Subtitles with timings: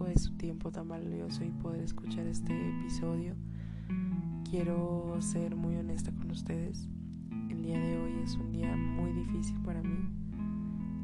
[0.00, 3.34] poco de su tiempo tan valioso y poder escuchar este episodio.
[4.48, 6.88] Quiero ser muy honesta con ustedes.
[7.50, 10.08] El día de hoy es un día muy difícil para mí.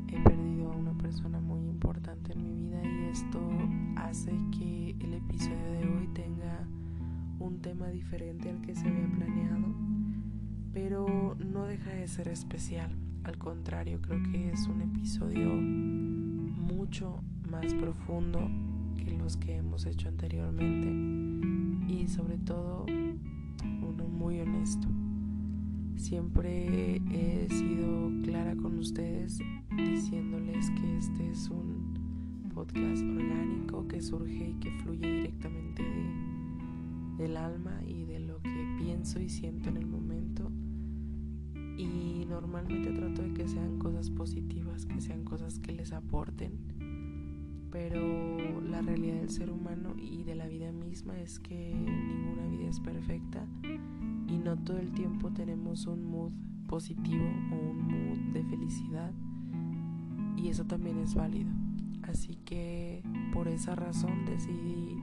[0.09, 3.39] He perdido a una persona muy importante en mi vida y esto
[3.97, 6.67] hace que el episodio de hoy tenga
[7.39, 9.75] un tema diferente al que se había planeado,
[10.73, 12.97] pero no deja de ser especial.
[13.25, 17.21] Al contrario, creo que es un episodio mucho
[17.51, 18.49] más profundo
[18.97, 24.89] que los que hemos hecho anteriormente y sobre todo uno muy honesto.
[25.97, 29.39] Siempre he sido clara con ustedes
[29.77, 35.83] diciéndoles que este es un podcast orgánico que surge y que fluye directamente
[37.19, 40.51] del alma y de lo que pienso y siento en el momento.
[41.77, 46.76] Y normalmente trato de que sean cosas positivas, que sean cosas que les aporten.
[47.79, 52.71] Pero la realidad del ser humano y de la vida misma es que ninguna vida
[52.71, 53.47] es perfecta
[54.27, 56.33] y no todo el tiempo tenemos un mood
[56.67, 59.13] positivo o un mood de felicidad
[60.39, 61.51] y eso también es válido.
[62.05, 63.03] Así que
[63.35, 64.97] por esa razón decidí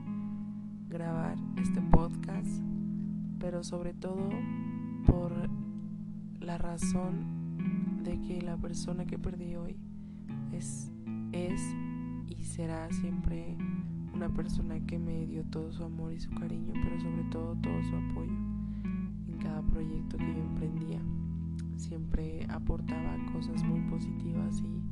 [0.88, 2.60] grabar este podcast,
[3.38, 4.30] pero sobre todo
[5.06, 5.32] por
[6.40, 9.76] la razón de que la persona que perdí hoy
[10.50, 10.90] es,
[11.30, 11.60] es
[12.38, 13.56] y será siempre
[14.14, 17.82] una persona que me dio todo su amor y su cariño, pero sobre todo todo
[17.82, 18.32] su apoyo
[19.28, 21.00] en cada proyecto que yo emprendía.
[21.76, 24.84] Siempre aportaba cosas muy positivas y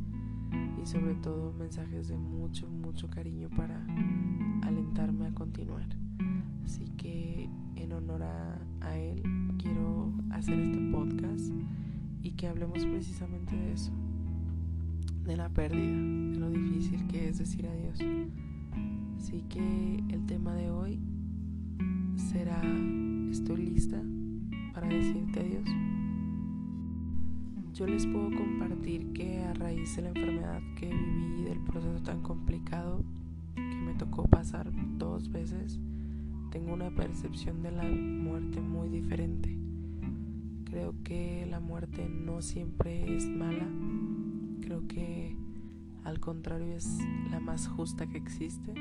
[0.83, 3.85] y sobre todo mensajes de mucho, mucho cariño para
[4.63, 5.87] alentarme a continuar.
[6.65, 9.23] Así que en honor a, él
[9.59, 11.53] quiero hacer este podcast
[12.23, 13.93] y que hablemos precisamente de eso,
[15.25, 17.99] de la pérdida, de lo difícil que es decir adiós.
[19.17, 21.01] Así que el tema de hoy
[22.17, 22.61] será,
[23.31, 24.03] estoy lista
[24.75, 25.69] para decirte adiós.
[27.75, 32.21] Yo les puedo compartir que a raíz de la enfermedad que viví, del proceso tan
[32.23, 33.03] complicado
[33.55, 35.81] que me tocó pasar dos veces,
[36.51, 39.57] tengo una percepción de la muerte muy diferente.
[40.65, 43.69] Creo que la muerte no siempre es mala,
[44.63, 45.37] creo que
[46.05, 46.99] al contrario es
[47.31, 48.73] la más justa que existe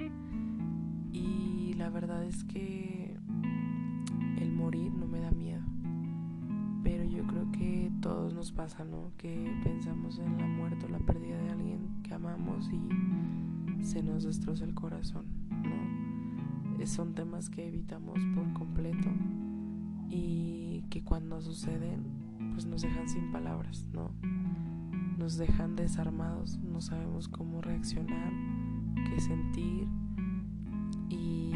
[1.12, 3.18] y la verdad es que
[4.38, 5.62] el morir no me da miedo
[7.52, 9.12] que todos nos pasa, ¿no?
[9.18, 14.24] Que pensamos en la muerte o la pérdida de alguien que amamos y se nos
[14.24, 16.88] destroza el corazón, ¿no?
[16.88, 19.08] Son temas que evitamos por completo
[20.10, 22.04] y que cuando suceden,
[22.54, 24.12] pues nos dejan sin palabras, ¿no?
[25.22, 28.34] Nos dejan desarmados, no sabemos cómo reaccionar,
[29.08, 29.88] qué sentir
[31.10, 31.52] y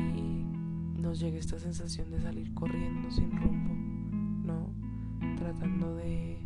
[1.01, 3.73] nos llega esta sensación de salir corriendo sin rumbo,
[4.45, 4.69] ¿no?
[5.37, 6.37] tratando de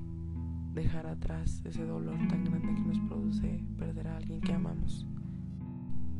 [0.74, 5.06] dejar atrás ese dolor tan grande que nos produce perder a alguien que amamos.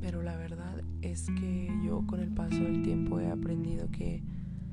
[0.02, 4.22] Pero la verdad es que yo con el paso del tiempo he aprendido que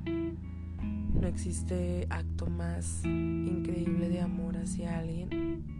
[0.05, 5.76] no existe acto más increíble de amor hacia alguien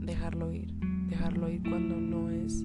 [0.00, 0.72] dejarlo ir,
[1.08, 2.64] dejarlo ir cuando no es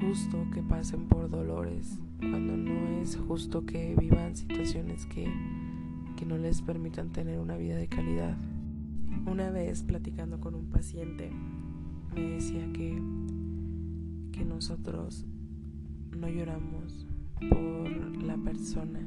[0.00, 5.30] justo que pasen por dolores, cuando no es justo que vivan situaciones que,
[6.16, 8.36] que no les permitan tener una vida de calidad.
[9.26, 11.30] Una vez platicando con un paciente
[12.14, 13.00] me decía que,
[14.32, 15.26] que nosotros
[16.16, 17.06] no lloramos
[17.48, 19.00] por la persona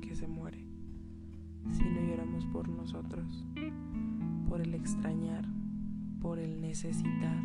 [0.00, 0.65] que se muere,
[1.70, 3.46] sino lloramos por nosotros,
[4.48, 5.44] por el extrañar,
[6.20, 7.42] por el necesitar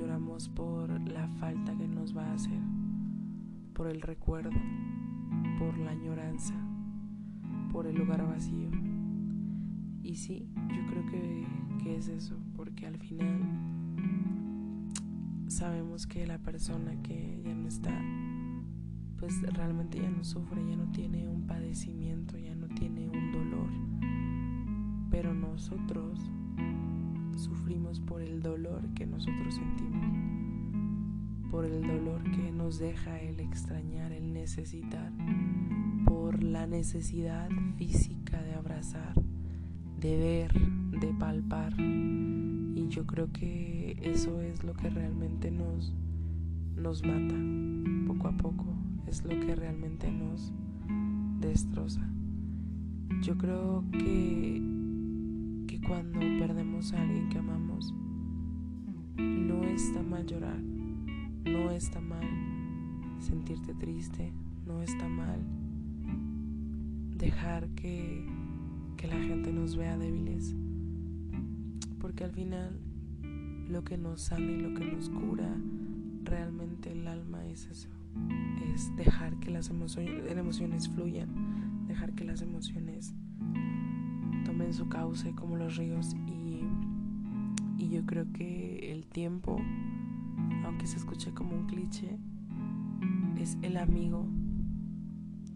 [0.00, 2.58] Lloramos por la falta que nos va a hacer,
[3.74, 4.56] por el recuerdo,
[5.58, 6.54] por la añoranza,
[7.70, 8.70] por el lugar vacío.
[10.02, 11.46] Y sí, yo creo que,
[11.82, 13.42] que es eso, porque al final
[15.48, 17.92] sabemos que la persona que ya no está,
[19.18, 23.70] pues realmente ya no sufre, ya no tiene un padecimiento, ya no tiene un dolor.
[25.10, 26.20] Pero nosotros
[27.36, 30.04] sufrimos por el dolor que nosotros sentimos,
[31.50, 35.12] por el dolor que nos deja el extrañar, el necesitar,
[36.06, 39.14] por la necesidad física de abrazar,
[40.00, 40.52] de ver,
[41.00, 41.74] de palpar.
[41.80, 45.92] Y yo creo que eso es lo que realmente nos,
[46.76, 47.34] nos mata
[48.06, 48.66] poco a poco,
[49.06, 50.52] es lo que realmente nos
[51.40, 52.06] destroza.
[53.22, 54.62] Yo creo que,
[55.66, 57.94] que cuando perdemos a alguien que amamos,
[59.16, 60.60] no está mal llorar,
[61.44, 62.26] no está mal
[63.18, 64.32] sentirte triste,
[64.66, 65.40] no está mal
[67.16, 68.26] dejar que,
[68.96, 70.54] que la gente nos vea débiles,
[72.00, 72.80] porque al final
[73.68, 75.54] lo que nos sana y lo que nos cura
[76.24, 77.88] realmente el alma es eso,
[78.74, 81.28] es dejar que las emociones, fluyan,
[81.90, 83.12] dejar que las emociones
[84.44, 86.62] tomen su cauce como los ríos y,
[87.78, 89.60] y yo creo que el tiempo,
[90.64, 92.16] aunque se escuche como un cliché,
[93.40, 94.24] es el amigo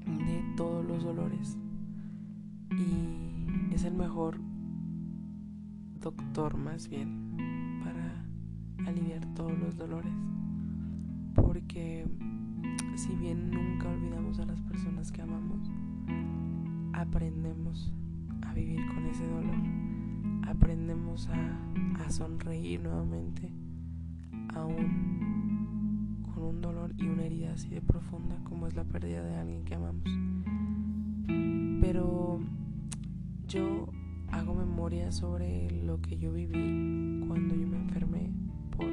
[0.06, 1.56] de todos los dolores.
[2.72, 4.40] Y es el mejor
[6.00, 10.12] doctor más bien para aliviar todos los dolores.
[11.36, 12.06] Porque
[12.96, 15.70] si bien nunca olvidamos a las personas que amamos,
[16.94, 17.92] aprendemos
[18.42, 19.56] a vivir con ese dolor,
[20.46, 23.50] aprendemos a, sonreír nuevamente,
[24.54, 29.36] aún con un dolor y una herida así de profunda como es la pérdida de
[29.36, 30.04] alguien que amamos.
[31.80, 32.40] Pero
[33.48, 33.88] yo
[34.30, 38.30] hago memoria sobre lo que yo viví cuando yo me enfermé
[38.76, 38.86] por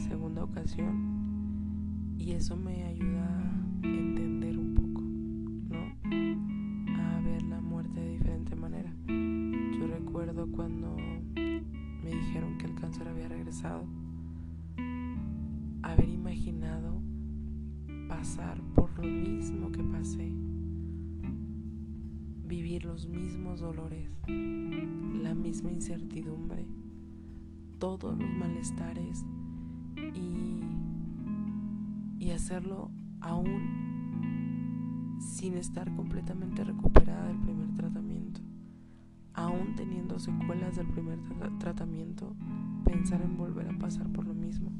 [0.00, 3.63] segunda ocasión y eso me ayuda
[18.24, 20.32] pasar por lo mismo que pasé,
[22.46, 26.64] vivir los mismos dolores, la misma incertidumbre,
[27.78, 29.26] todos los malestares
[30.14, 30.62] y
[32.18, 32.90] y hacerlo
[33.20, 38.40] aún sin estar completamente recuperada del primer tratamiento,
[39.34, 41.18] aún teniendo secuelas del primer
[41.58, 42.34] tratamiento,
[42.86, 44.70] pensar en volver a pasar por lo mismo.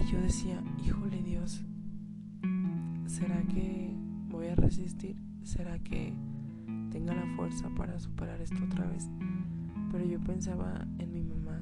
[0.00, 1.62] Y yo decía, híjole Dios,
[3.20, 3.94] ¿será que
[4.30, 5.14] voy a resistir?
[5.42, 6.14] ¿Será que
[6.90, 9.10] tenga la fuerza para superar esto otra vez?
[9.92, 11.60] Pero yo pensaba en mi mamá,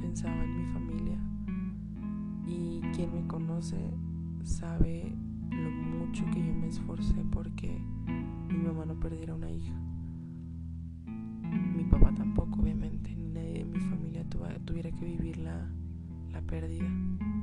[0.00, 1.18] pensaba en mi familia,
[2.46, 3.76] y quien me conoce
[4.44, 5.12] sabe
[5.50, 7.76] lo mucho que yo me esforcé porque
[8.48, 9.74] mi mamá no perdiera una hija.
[11.76, 14.24] Mi papá tampoco, obviamente, ni nadie de mi familia
[14.64, 15.68] tuviera que vivir la,
[16.30, 16.88] la pérdida.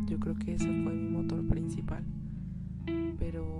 [0.05, 2.05] Yo creo que ese fue mi motor principal.
[3.19, 3.59] Pero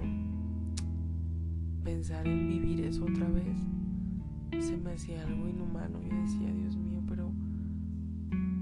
[1.84, 6.02] pensar en vivir eso otra vez se me hacía algo inhumano.
[6.02, 7.32] Yo decía, Dios mío, pero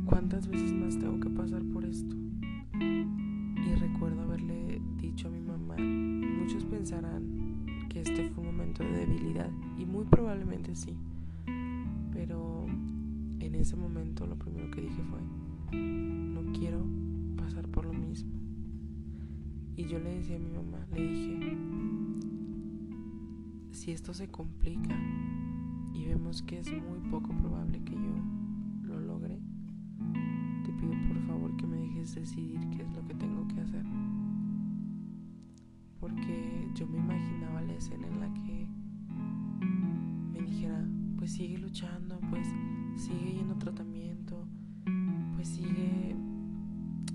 [0.05, 2.15] ¿cuántas veces más tengo que pasar por esto?
[2.79, 8.91] Y recuerdo haberle dicho a mi mamá, muchos pensarán que este fue un momento de
[8.91, 10.95] debilidad y muy probablemente sí,
[12.13, 12.65] pero
[13.39, 16.85] en ese momento lo primero que dije fue, no quiero
[17.38, 18.46] pasar por lo mismo.
[19.77, 21.57] Y yo le decía a mi mamá, le dije,
[23.71, 24.97] si esto se complica
[25.94, 28.15] y vemos que es muy poco probable que yo
[28.81, 29.39] lo logre,
[30.77, 33.86] pido por favor que me dejes decidir qué es lo que tengo que hacer.
[36.00, 38.67] Porque yo me imaginaba la escena en la que
[40.31, 40.86] me dijera,
[41.17, 42.48] pues sigue luchando, pues
[42.96, 44.48] sigue yendo tratamiento,
[45.36, 46.15] pues sigue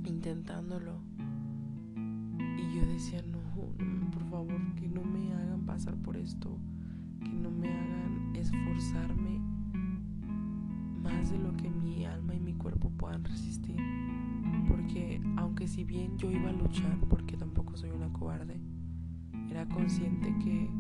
[0.04, 1.00] intentándolo.
[3.02, 3.40] Decía, no,
[4.12, 6.56] por favor, que no me hagan pasar por esto,
[7.18, 9.40] que no me hagan esforzarme
[11.02, 13.74] más de lo que mi alma y mi cuerpo puedan resistir.
[14.68, 18.60] Porque aunque si bien yo iba a luchar, porque tampoco soy una cobarde,
[19.50, 20.70] era consciente que,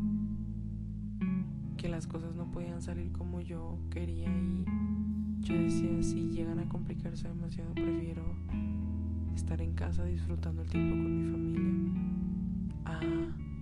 [1.76, 4.64] que las cosas no podían salir como yo quería y
[5.40, 8.22] yo decía, si llegan a complicarse demasiado, prefiero
[9.34, 12.11] estar en casa disfrutando el tiempo con mi familia
[12.84, 13.00] a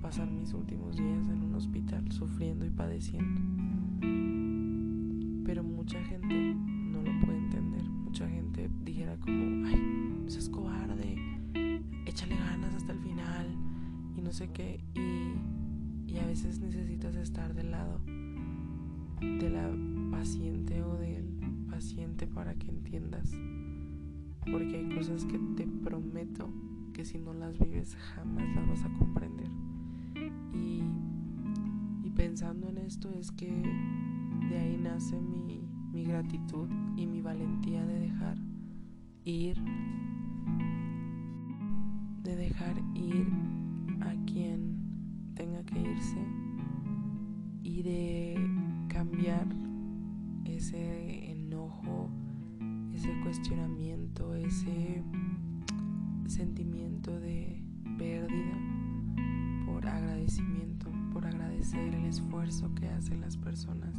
[0.02, 3.40] pasar mis últimos días en un hospital sufriendo y padeciendo
[5.50, 7.82] pero mucha gente no lo puede entender.
[7.82, 11.16] Mucha gente dijera como, ay, seas cobarde,
[12.06, 13.48] échale ganas hasta el final
[14.16, 14.78] y no sé qué.
[14.94, 18.00] Y, y a veces necesitas estar del lado
[19.20, 19.68] de la
[20.12, 21.24] paciente o del
[21.68, 23.32] paciente para que entiendas.
[24.48, 26.48] Porque hay cosas que te prometo
[26.92, 29.48] que si no las vives jamás las vas a comprender.
[30.52, 30.82] Y,
[32.16, 33.50] pensando en esto es que
[34.50, 38.36] de ahí nace mi, mi gratitud y mi valentía de dejar
[39.24, 39.56] ir,
[42.22, 43.26] de dejar ir
[44.02, 46.22] a quien tenga que irse
[47.62, 48.36] y de
[48.88, 49.46] cambiar
[50.44, 52.10] ese enojo,
[52.92, 55.02] ese cuestionamiento, ese
[56.30, 57.60] sentimiento de
[57.98, 58.56] pérdida
[59.66, 63.94] por agradecimiento, por agradecer el esfuerzo que hacen las personas,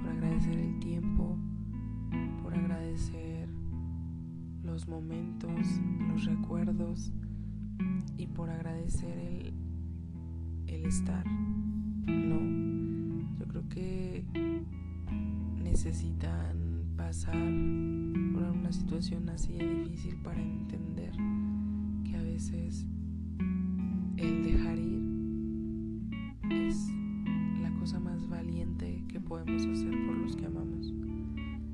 [0.00, 1.36] por agradecer el tiempo,
[2.42, 3.48] por agradecer
[4.62, 5.50] los momentos,
[6.08, 7.12] los recuerdos
[8.16, 9.54] y por agradecer el,
[10.66, 11.26] el estar.
[12.06, 14.24] No, yo creo que
[15.62, 17.34] necesitan pasar
[18.54, 21.12] una situación así de difícil para entender
[22.04, 22.86] que a veces
[24.16, 25.02] el dejar ir
[26.50, 26.88] es
[27.60, 30.92] la cosa más valiente que podemos hacer por los que amamos.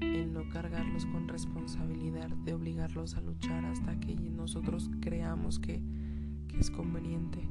[0.01, 5.83] El no cargarlos con responsabilidad de obligarlos a luchar hasta que nosotros creamos que,
[6.49, 7.47] que es conveniente.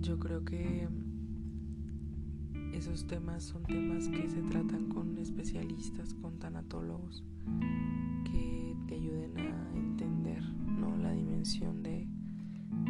[0.00, 0.88] Yo creo que
[2.76, 7.24] esos temas son temas que se tratan con especialistas, con tanatólogos,
[8.24, 10.94] que te ayuden a entender ¿no?
[10.98, 12.06] la dimensión de,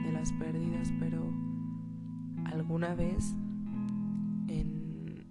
[0.02, 1.33] de las pérdidas, pero
[2.47, 3.37] alguna vez
[4.49, 5.25] en,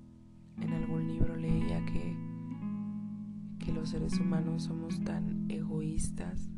[0.62, 2.16] en algún libro leía que,
[3.60, 6.50] que los seres humanos somos tan egoístas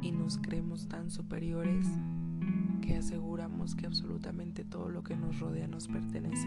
[0.00, 1.86] y nos creemos tan superiores
[3.02, 6.46] aseguramos que absolutamente todo lo que nos rodea nos pertenece.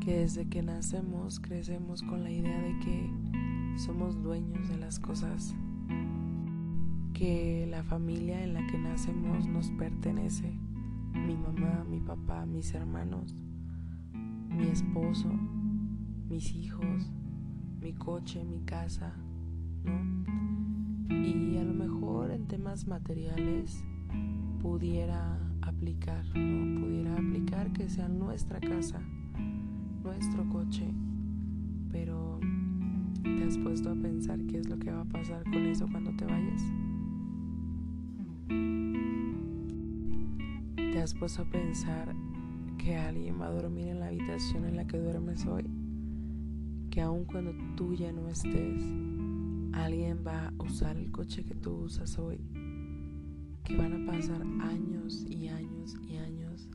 [0.00, 3.10] Que desde que nacemos crecemos con la idea de que
[3.76, 5.56] somos dueños de las cosas,
[7.14, 10.56] que la familia en la que nacemos nos pertenece,
[11.12, 13.34] mi mamá, mi papá, mis hermanos,
[14.14, 15.30] mi esposo,
[16.28, 17.10] mis hijos,
[17.80, 19.16] mi coche, mi casa,
[19.82, 20.49] ¿no?
[21.10, 23.84] Y a lo mejor en temas materiales
[24.62, 26.24] pudiera aplicar.
[26.32, 29.00] Pudiera aplicar que sea nuestra casa,
[30.02, 30.92] nuestro coche,
[31.90, 32.38] pero
[33.22, 36.14] ¿te has puesto a pensar qué es lo que va a pasar con eso cuando
[36.16, 36.62] te vayas?
[40.76, 42.14] ¿Te has puesto a pensar
[42.78, 45.64] que alguien va a dormir en la habitación en la que duermes hoy?
[46.90, 48.82] Que aun cuando tú ya no estés,
[49.72, 52.40] alguien va a usar el coche que tú usas hoy
[53.64, 56.68] que van a pasar años y años y años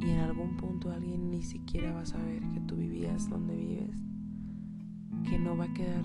[0.00, 3.96] y en algún punto alguien ni siquiera va a saber que tú vivías donde vives,
[5.28, 6.04] que no va a quedar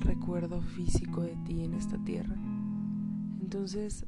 [0.00, 2.36] recuerdo físico de ti en esta tierra.
[3.40, 4.06] Entonces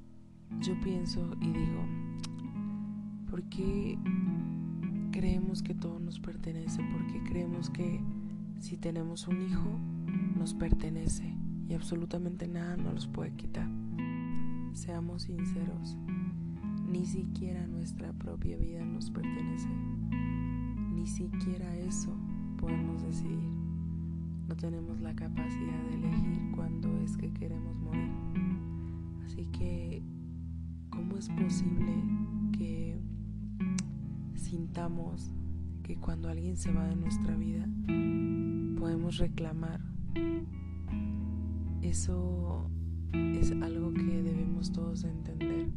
[0.60, 1.84] yo pienso y digo,
[3.30, 3.98] ¿por qué
[5.12, 6.82] creemos que todo nos pertenece?
[6.92, 8.00] ¿Por qué creemos que
[8.58, 9.78] si tenemos un hijo
[10.42, 11.36] nos pertenece
[11.68, 13.68] y absolutamente nada nos los puede quitar?
[14.72, 15.96] Seamos sinceros,
[16.84, 19.68] ni siquiera nuestra propia vida nos pertenece.
[20.96, 22.10] Ni siquiera eso
[22.58, 23.52] podemos decidir.
[24.48, 28.10] No tenemos la capacidad de elegir cuándo es que queremos morir.
[29.24, 30.02] Así que,
[30.90, 31.94] ¿cómo es posible
[32.58, 32.98] que
[34.34, 35.32] sintamos
[35.84, 37.64] que cuando alguien se va de nuestra vida
[38.76, 39.91] podemos reclamar?
[41.82, 42.70] Eso
[43.12, 45.68] es algo que debemos todos entender,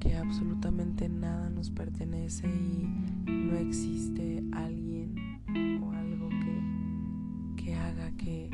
[0.00, 2.86] que absolutamente nada nos pertenece y
[3.30, 5.14] no existe alguien
[5.82, 8.48] o algo que, que haga que,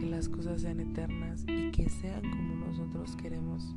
[0.00, 3.74] que las cosas sean eternas y que sean como nosotros queremos.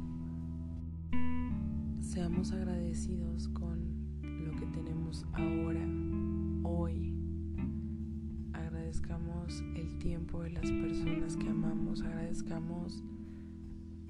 [2.00, 3.79] Seamos agradecidos con
[4.22, 5.86] lo que tenemos ahora,
[9.47, 13.01] El tiempo de las personas que amamos, agradezcamos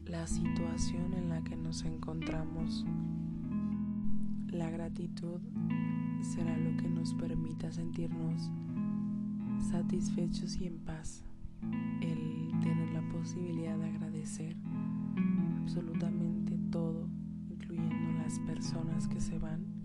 [0.07, 2.83] la situación en la que nos encontramos.
[4.51, 5.39] La gratitud
[6.21, 8.49] será lo que nos permita sentirnos
[9.69, 11.23] satisfechos y en paz.
[12.01, 14.55] El tener la posibilidad de agradecer
[15.61, 17.07] absolutamente todo,
[17.47, 19.76] incluyendo las personas que se van.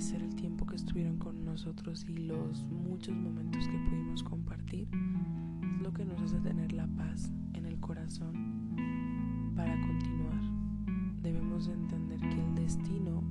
[0.00, 4.88] Agradecer el tiempo que estuvieron con nosotros y los muchos momentos que pudimos compartir
[5.74, 7.30] es lo que nos hace tener la paz
[7.80, 10.40] corazón para continuar.
[11.20, 13.22] Debemos entender que el destino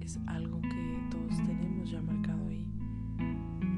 [0.00, 2.66] es algo que todos tenemos ya marcado ahí.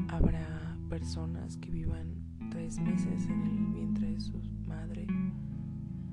[0.08, 2.08] Habrá personas que vivan
[2.50, 5.06] tres meses en el vientre de su madre.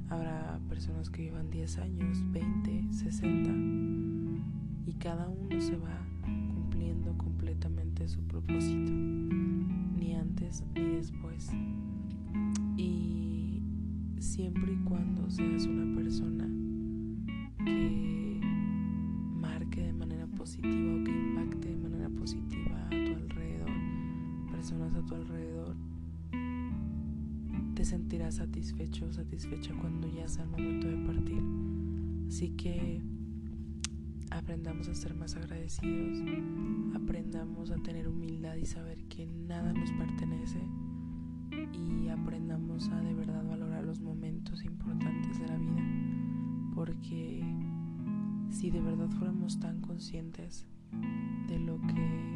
[0.10, 3.91] Habrá personas que vivan 10 años, 20, 60.
[5.02, 11.50] Cada uno se va cumpliendo completamente su propósito, ni antes ni después.
[12.78, 13.62] Y
[14.20, 16.48] siempre y cuando seas una persona
[17.66, 18.22] que
[20.42, 23.70] positiva o que impacte de manera positiva a tu alrededor,
[24.52, 25.76] personas a tu alrededor,
[27.76, 31.44] te sentirás satisfecho o satisfecha cuando ya sea el momento de partir.
[32.28, 33.02] Así que
[34.32, 36.24] aprendamos a ser más agradecidos,
[36.96, 40.60] aprendamos a tener humildad y saber que nada nos pertenece
[41.74, 45.84] y aprendamos a de verdad valorar los momentos importantes de la vida,
[46.74, 47.44] porque
[48.50, 50.66] si de verdad fuéramos tan conscientes
[51.48, 52.32] de lo que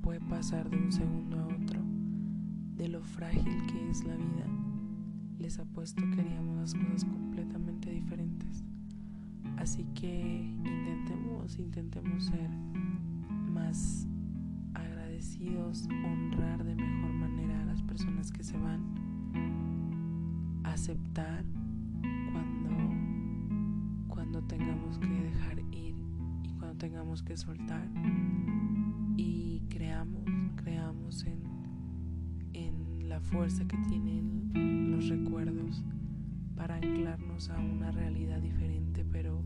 [0.00, 1.82] puede pasar de un segundo a otro,
[2.76, 4.46] de lo frágil que es la vida,
[5.38, 8.64] les apuesto que haríamos las cosas completamente diferentes.
[9.56, 12.50] Así que intentemos, intentemos ser
[13.52, 14.06] más
[14.74, 18.80] agradecidos, honrar de mejor manera a las personas que se van,
[20.64, 21.44] aceptar
[22.32, 22.68] cuando,
[24.08, 25.94] cuando tengamos que dejar ir
[26.42, 27.88] y cuando tengamos que soltar.
[29.16, 30.22] Y creamos,
[30.56, 31.42] creamos en,
[32.52, 35.82] en la fuerza que tienen los recuerdos
[36.56, 38.65] para anclarnos a una realidad diferente,
[39.04, 39.44] pero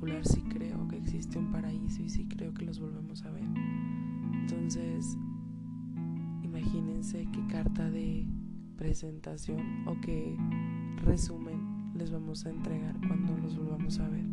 [0.00, 3.44] particular creo que existe un paraíso y sí creo que los volvemos a ver.
[4.32, 5.16] Entonces,
[6.42, 8.26] imagínense qué carta de
[8.76, 10.36] presentación o qué
[11.04, 14.24] resumen les vamos a entregar cuando los volvamos a ver.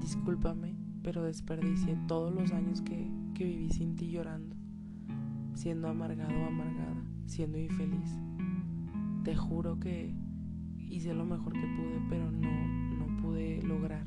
[0.00, 4.56] Discúlpame, pero desperdicié todos los años que, que viví sin ti llorando
[5.54, 8.18] siendo amargado o amargada, siendo infeliz.
[9.22, 10.12] Te juro que
[10.78, 12.83] hice lo mejor que pude, pero no
[13.24, 14.04] pude lograr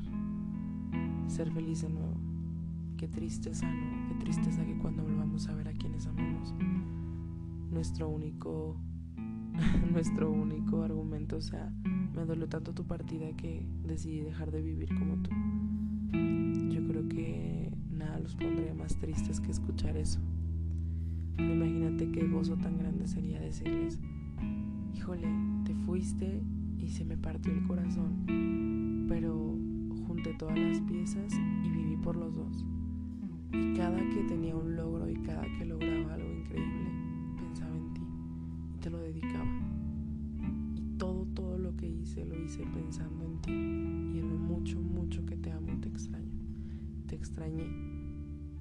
[1.26, 2.14] ser feliz de nuevo.
[2.96, 4.08] Qué tristeza, ¿no?
[4.08, 6.54] Qué tristeza que cuando volvamos a ver a quienes amamos,
[7.70, 8.76] nuestro único,
[9.92, 11.72] nuestro único argumento sea,
[12.14, 15.30] me dolió tanto tu partida que decidí dejar de vivir como tú.
[16.70, 20.20] Yo creo que nada los pondría más tristes que escuchar eso
[21.38, 23.98] imagínate qué gozo tan grande sería decirles,
[24.94, 25.28] híjole,
[25.64, 26.42] te fuiste
[26.80, 29.56] y se me partió el corazón, pero
[30.06, 31.32] junté todas las piezas
[31.64, 32.64] y viví por los dos.
[33.52, 36.90] Y cada que tenía un logro y cada que lograba algo increíble,
[37.36, 38.02] pensaba en ti
[38.74, 39.44] y te lo dedicaba.
[40.74, 44.80] Y todo, todo lo que hice lo hice pensando en ti y en lo mucho,
[44.80, 46.32] mucho que te amo y te extraño.
[47.06, 47.66] Te extrañé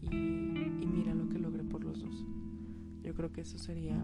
[0.02, 2.26] y, y mira lo que logré por los dos.
[3.04, 4.02] Yo creo que eso sería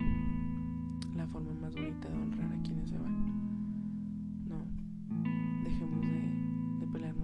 [1.16, 3.43] la forma más bonita de honrar a quienes se van.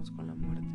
[0.04, 0.68] De, con la muerte.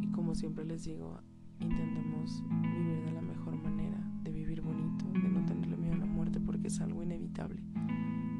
[0.00, 1.20] Y como siempre les digo,
[1.60, 6.06] intentemos vivir de la mejor manera, de vivir bonito, de no tenerle miedo a la
[6.06, 7.62] muerte porque es algo inevitable.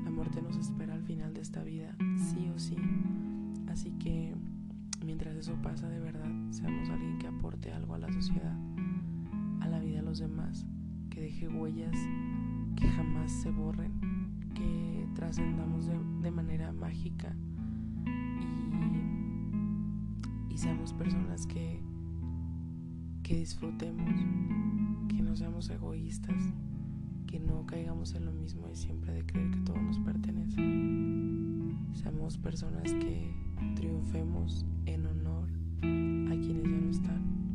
[0.04, 2.76] La muerte nos espera al final de esta vida, sí o sí.
[3.68, 4.34] Así que
[5.04, 8.56] mientras eso pasa de verdad, seamos alguien que aporte algo a la sociedad,
[9.60, 10.66] a la vida de los demás
[11.10, 11.96] que deje huellas
[12.76, 13.92] que jamás se borren,
[14.54, 17.34] que trascendamos de, manera mágica
[20.66, 21.80] seamos personas que,
[23.22, 24.10] que disfrutemos,
[25.08, 26.42] que no seamos egoístas,
[27.28, 30.60] que no caigamos en lo mismo y siempre de creer que todo nos pertenece.
[31.92, 33.32] Seamos personas que
[33.76, 35.48] triunfemos en honor
[35.82, 37.45] a quienes ya no están.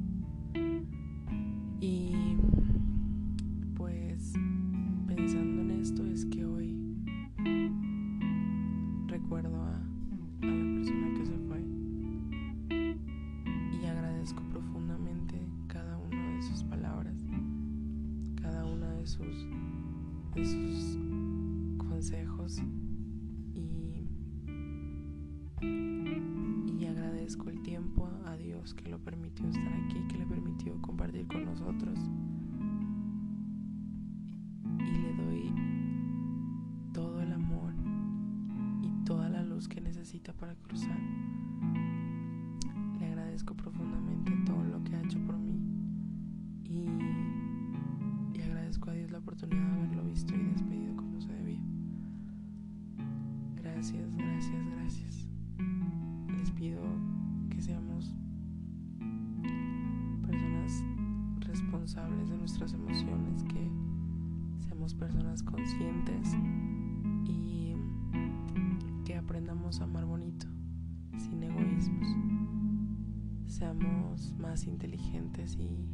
[40.01, 40.97] Necesita para cruzar.
[42.99, 45.61] Le agradezco profundamente todo lo que ha hecho por mí
[46.63, 46.87] y,
[48.35, 51.61] y agradezco a Dios la oportunidad de haberlo visto y despedido como se debía.
[53.57, 55.27] Gracias, gracias, gracias.
[56.35, 56.81] Les pido
[57.51, 58.15] que seamos
[60.25, 60.83] personas
[61.41, 63.69] responsables de nuestras emociones, que
[64.65, 66.35] seamos personas conscientes
[69.79, 70.47] amar bonito,
[71.17, 72.07] sin egoísmos.
[73.45, 75.87] Seamos más inteligentes y,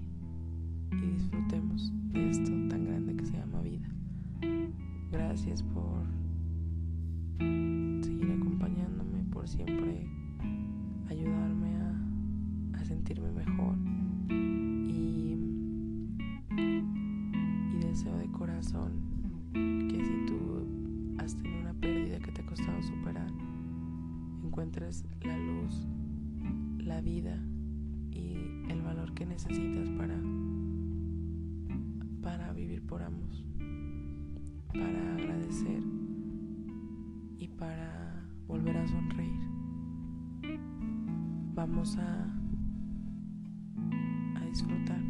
[0.89, 3.87] disfrutemos de esto tan grande que se llama vida.
[5.11, 6.07] Gracias por
[7.37, 10.09] seguir acompañándome, por siempre
[11.09, 11.75] ayudarme
[12.73, 13.56] a sentirme mejor.
[27.07, 27.41] Vida
[28.11, 28.35] y
[28.69, 30.19] el valor que necesitas para,
[32.21, 33.45] para vivir por ambos,
[34.73, 35.81] para agradecer
[37.37, 39.39] y para volver a sonreír.
[41.55, 42.25] Vamos a,
[44.35, 45.01] a disfrutar.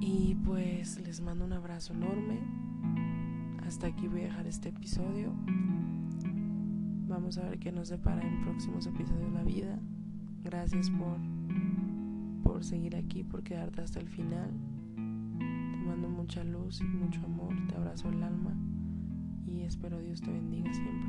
[0.00, 2.38] Y pues les mando un abrazo enorme.
[3.66, 5.32] Hasta aquí voy a dejar este episodio.
[7.16, 9.78] Vamos a ver qué nos depara en próximos episodios de la vida.
[10.44, 11.16] Gracias por,
[12.42, 14.50] por seguir aquí, por quedarte hasta el final.
[14.96, 17.54] Te mando mucha luz y mucho amor.
[17.68, 18.54] Te abrazo el alma
[19.46, 21.08] y espero Dios te bendiga siempre.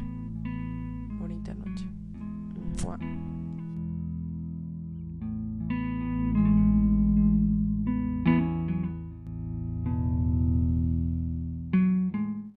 [1.20, 1.86] Bonita noche.